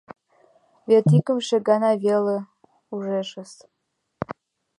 [0.89, 2.37] —Вет икымше гана веле
[2.93, 3.51] ужешыс!»